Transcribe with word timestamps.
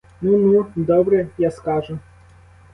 Ну-ну, 0.21 0.65
добре, 0.75 1.29
я 1.37 1.51
скажу. 1.51 1.99